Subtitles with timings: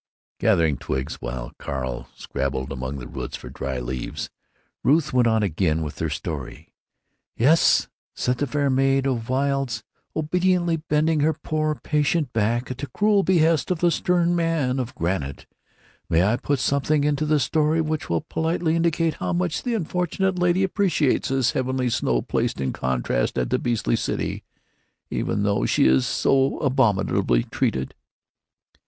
[0.39, 4.31] Gathering twigs while Carl scrabbled among the roots for dry leaves,
[4.83, 6.73] Ruth went on again with their story:
[7.37, 9.83] "'Yes,' said the fair maid o' the wilds,
[10.15, 14.95] obediently, bending her poor, patient back at the cruel behest of the stern man of
[14.95, 15.45] granite....
[16.09, 20.39] May I put something into the story which will politely indicate how much the unfortunate
[20.39, 24.43] lady appreciates this heavenly snow place in contrast to the beastly city,
[25.11, 27.93] even though she is so abominably treated?"